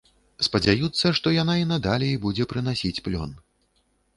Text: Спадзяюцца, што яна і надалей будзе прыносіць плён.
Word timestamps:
Спадзяюцца, 0.45 1.11
што 1.19 1.33
яна 1.35 1.55
і 1.65 1.69
надалей 1.73 2.15
будзе 2.27 2.49
прыносіць 2.55 3.03
плён. 3.09 3.37